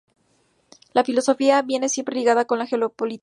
La 0.93 1.03
filosofía 1.03 1.61
viene 1.61 1.87
siempre 1.87 2.15
ligada 2.15 2.45
con 2.45 2.57
la 2.57 2.65
geopolítica. 2.65 3.19